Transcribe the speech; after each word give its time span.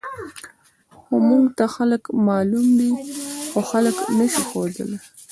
خو 1.01 1.13
موږ 1.27 1.45
ته 1.57 1.65
خلک 1.75 2.03
معلوم 2.27 2.67
دي، 2.79 2.91
خو 3.49 3.59
خلک 3.71 3.95
نه 4.17 4.25
شو 4.31 4.41
ښودلی. 4.49 4.97